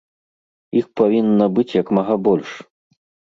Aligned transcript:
Іх 0.79 0.87
павінна 1.01 1.45
быць 1.59 1.67
як 1.81 1.93
мага 1.99 2.15
больш! 2.29 2.49